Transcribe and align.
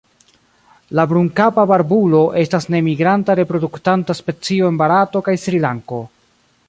La 0.99 1.03
Brunkapa 1.09 1.65
barbulo 1.71 2.21
estas 2.43 2.67
nemigranta 2.77 3.37
reproduktanta 3.41 4.17
specio 4.23 4.73
en 4.75 4.81
Barato 4.83 5.23
kaj 5.29 5.37
Srilanko. 5.45 6.03